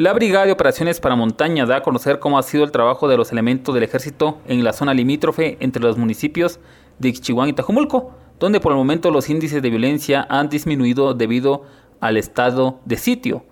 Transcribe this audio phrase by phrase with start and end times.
[0.00, 3.18] La Brigada de Operaciones para Montaña da a conocer cómo ha sido el trabajo de
[3.18, 6.58] los elementos del ejército en la zona limítrofe entre los municipios
[6.98, 11.64] de Ixchihuán y Tajumulco, donde por el momento los índices de violencia han disminuido debido
[12.00, 13.44] al estado de sitio.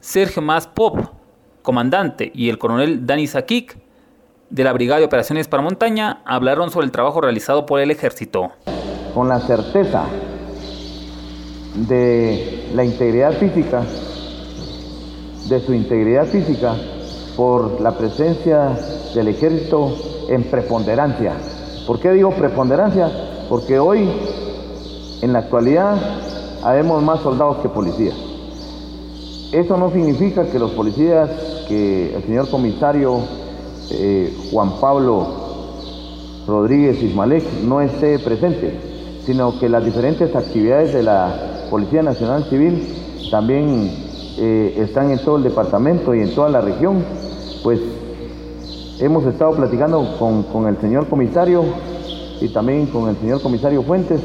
[0.00, 0.98] Sergio Mas Pop,
[1.60, 3.76] comandante, y el coronel Dani Sakik,
[4.48, 8.50] de la Brigada de Operaciones para Montaña, hablaron sobre el trabajo realizado por el ejército.
[9.12, 10.06] Con la certeza
[11.86, 13.84] de la integridad física
[15.52, 16.74] de su integridad física
[17.36, 18.70] por la presencia
[19.14, 19.94] del ejército
[20.28, 21.34] en preponderancia.
[21.86, 23.10] ¿Por qué digo preponderancia?
[23.48, 24.08] Porque hoy,
[25.20, 25.96] en la actualidad,
[26.62, 28.16] habemos más soldados que policías.
[29.52, 31.28] Eso no significa que los policías,
[31.68, 33.20] que el señor comisario
[33.90, 35.26] eh, Juan Pablo
[36.46, 38.74] Rodríguez Ismalek no esté presente,
[39.26, 42.82] sino que las diferentes actividades de la Policía Nacional Civil
[43.30, 47.04] también eh, están en todo el departamento y en toda la región,
[47.62, 47.80] pues
[48.98, 51.64] hemos estado platicando con, el señor comisario
[52.40, 54.20] y también con el señor comisario Fuentes,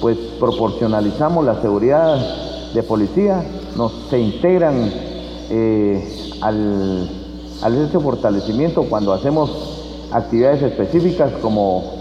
[0.00, 2.18] pues proporcionalizamos la seguridad
[2.74, 3.42] de policía,
[3.76, 4.90] nos se integran
[5.50, 7.08] eh, al,
[7.62, 11.96] al fortalecimiento cuando hacemos actividades específicas como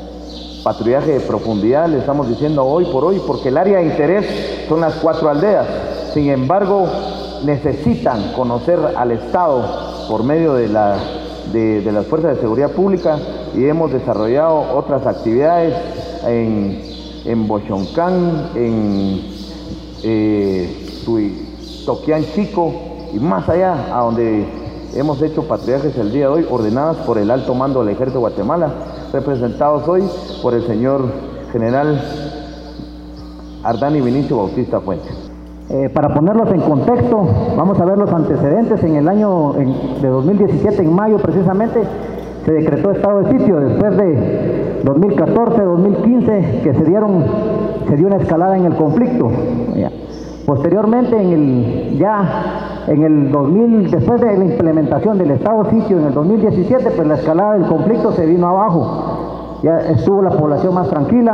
[0.64, 4.26] patrullaje de profundidad, le estamos diciendo hoy por hoy, porque el área de interés
[4.68, 5.68] son las cuatro aldeas.
[6.12, 6.88] Sin embargo,
[7.44, 10.98] necesitan conocer al Estado por medio de, la,
[11.52, 13.18] de, las fuerzas de seguridad pública
[13.56, 15.76] y hemos desarrollado otras actividades
[16.26, 16.82] en,
[17.26, 19.22] en Bochoncán, en
[20.04, 20.86] eh,
[21.86, 22.74] Toquián Chico
[23.14, 24.46] y más allá, a donde
[24.96, 28.22] hemos hecho patrullajes el día de hoy ordenadas por el alto mando del Ejército de
[28.22, 28.74] Guatemala,
[29.14, 30.04] representados hoy
[30.42, 31.06] por el señor
[31.52, 32.02] general
[33.64, 35.25] Ardani Vinicio Bautista Fuentes.
[35.68, 37.28] Eh, para ponerlos en contexto,
[37.58, 38.84] vamos a ver los antecedentes.
[38.84, 39.54] En el año
[40.00, 41.82] de 2017, en mayo precisamente,
[42.46, 43.60] se decretó estado de sitio.
[43.60, 47.26] Después de 2014, 2015, que se dieron,
[47.88, 49.32] se dio una escalada en el conflicto.
[50.46, 55.98] Posteriormente, en el, ya en el 2000, después de la implementación del estado de sitio
[55.98, 59.60] en el 2017, pues la escalada del conflicto se vino abajo.
[59.64, 61.34] Ya estuvo la población más tranquila,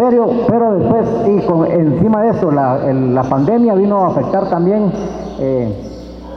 [0.00, 4.90] pero, después, y con, encima de eso, la, pandemia vino a afectar también
[5.38, 5.74] eh,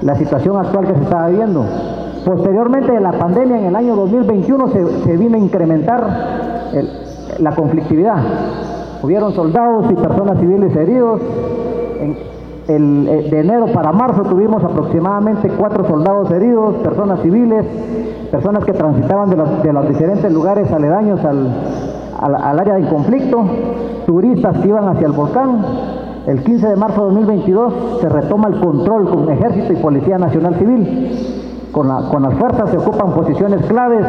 [0.02, 1.64] la situación actual que se estaba viendo.
[2.26, 4.68] Posteriormente la pandemia, en el año 2021,
[5.06, 6.08] se, vino a incrementar
[7.40, 8.18] la conflictividad.
[9.02, 11.22] Hubieron soldados y personas civiles heridos.
[12.66, 17.66] En, eh, de enero para marzo tuvimos aproximadamente cuatro soldados heridos, personas civiles,
[18.32, 21.50] personas que transitaban de los, de los diferentes lugares aledaños al,
[22.24, 23.44] al, área de conflicto,
[24.06, 25.66] turistas que iban hacia el volcán.
[26.26, 30.56] El 15 de marzo de 2022 se retoma el control con Ejército y Policía Nacional
[30.56, 31.40] Civil.
[31.72, 34.06] Con, las fuerzas se ocupan posiciones claves,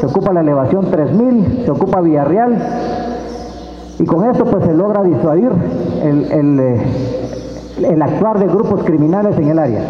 [0.00, 2.56] se ocupa la elevación 3000, se ocupa Villarreal
[3.98, 5.52] y con esto pues se logra disuadir
[6.02, 6.82] el, el, eh,
[7.90, 9.82] el actuar de grupos criminales en el área.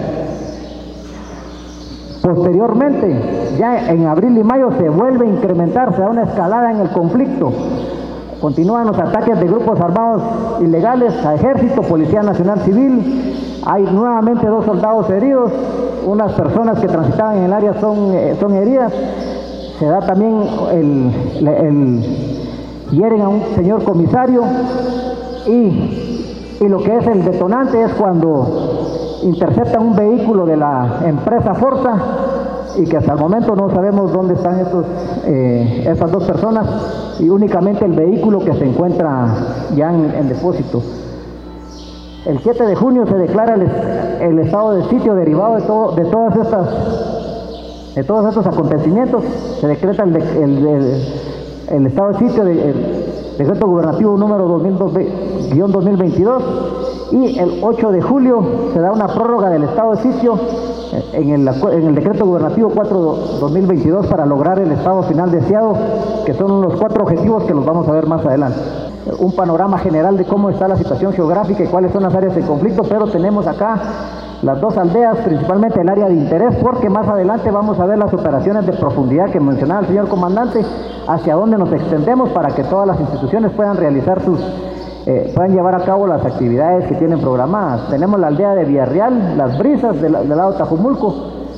[2.25, 6.81] Posteriormente, ya en abril y mayo se vuelve a incrementar, se da una escalada en
[6.81, 7.53] el conflicto.
[8.41, 10.23] Continúan los ataques de grupos armados
[10.63, 13.61] ilegales a ejército, Policía Nacional Civil.
[13.67, 15.53] Hay nuevamente dos soldados heridos,
[16.07, 18.91] unas personas que transitaban en el área son, eh, son heridas.
[19.79, 22.03] Se da también el, el,
[22.91, 24.45] hieren a un señor comisario
[25.47, 31.55] y, y lo que es el detonante es cuando interceptan un vehículo de la empresa
[31.55, 31.97] Forza
[32.77, 34.85] y que hasta el momento no sabemos dónde están estos,
[35.25, 36.67] eh, esas dos personas
[37.21, 39.29] y únicamente el vehículo que se encuentra
[39.75, 40.83] ya en, depósito.
[42.27, 43.63] El 7 de junio se declara el,
[44.39, 46.69] estado de sitio derivado de, todo, de todas estas
[47.95, 49.23] de todos estos acontecimientos,
[49.61, 50.17] se decreta el,
[51.71, 52.75] el, estado de sitio del
[53.39, 56.84] decreto gubernativo número 2022
[57.15, 60.37] y el 8 de julio se da una prórroga del estado de sitio
[60.93, 65.77] eh, en el, decreto gubernativo 4-2022 para lograr el estado final deseado,
[66.27, 68.59] que son los cuatro objetivos que los vamos a ver más adelante.
[69.21, 72.43] Un panorama general de cómo está la situación geográfica y cuáles son las áreas de
[72.43, 73.81] conflicto, pero tenemos acá
[74.43, 78.13] las dos aldeas, principalmente el área de interés, porque más adelante vamos a ver las
[78.13, 80.63] operaciones de profundidad que mencionaba el señor comandante,
[81.07, 84.41] hacia dónde nos extendemos para que todas las instituciones puedan realizar sus
[85.07, 87.91] eh, puedan llevar a cabo las actividades que tienen programadas.
[87.91, 91.15] Tenemos la aldea de Villarreal, Las Brisas del, lado de Tajumulco,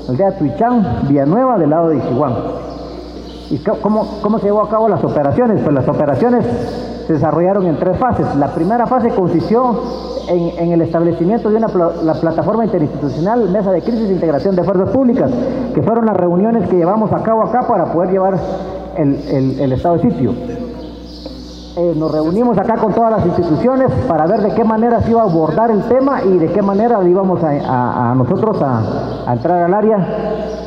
[0.08, 2.34] aldea de Tuichán, Villanueva del lado de Ixiguán.
[3.50, 5.60] ¿Y cómo, cómo se llevó a cabo las operaciones?
[5.62, 6.44] Pues las operaciones
[7.06, 8.26] se desarrollaron en tres fases.
[8.36, 9.80] La primera fase consistió
[10.28, 11.68] en, el establecimiento de una
[12.02, 15.30] la plataforma interinstitucional, Mesa de Crisis e Integración de Fuerzas Públicas,
[15.74, 18.38] que fueron las reuniones que llevamos a cabo acá para poder llevar
[18.96, 20.32] el, estado de sitio.
[21.78, 25.20] Eh, nos reunimos acá con todas las instituciones para ver de qué manera se iba
[25.20, 29.98] a abordar el tema y de qué manera íbamos a, nosotros a, entrar al área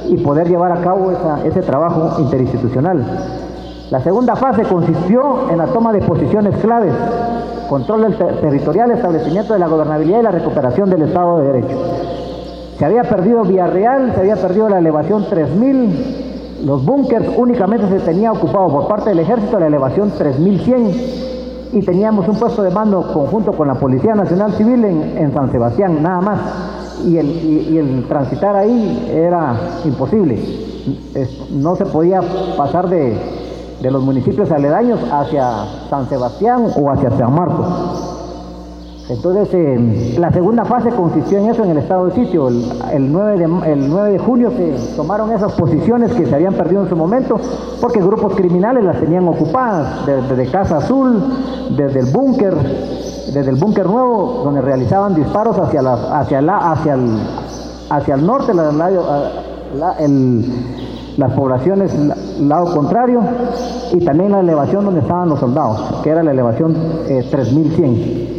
[0.07, 1.11] y poder llevar a cabo
[1.43, 3.03] ese trabajo interinstitucional.
[3.89, 6.93] La segunda fase consistió en la toma de posiciones claves,
[7.67, 11.77] control territorial, establecimiento de la gobernabilidad y la recuperación del Estado de Derecho.
[12.77, 16.28] Se había perdido Villarreal, se había perdido la elevación 3000,
[16.63, 20.91] los búnkers únicamente se tenía ocupado por parte del ejército la elevación 3100
[21.71, 26.01] y teníamos un puesto de mando conjunto con la Policía Nacional Civil en, San Sebastián,
[26.01, 26.39] nada más.
[27.05, 30.37] Y el, y el transitar ahí era imposible.
[31.51, 32.21] No se podía
[32.57, 33.15] pasar de,
[33.81, 38.18] de los municipios aledaños hacia San Sebastián o hacia San Marcos.
[39.09, 42.47] Entonces, eh, la segunda fase consistió en eso, en el estado de sitio.
[42.47, 46.83] El, 9 de, el 9 de junio se tomaron esas posiciones que se habían perdido
[46.83, 47.39] en su momento,
[47.81, 51.23] porque grupos criminales las tenían ocupadas, desde, Casa Azul,
[51.75, 52.53] desde el búnker,
[53.33, 57.19] desde el búnker nuevo, donde realizaban disparos hacia, la, hacia, la, hacia, el,
[57.89, 60.45] hacia el norte, la, el,
[61.17, 61.91] las poblaciones
[62.39, 63.21] lado contrario
[63.91, 66.75] y también la elevación donde estaban los soldados, que era la elevación
[67.07, 68.38] 3100.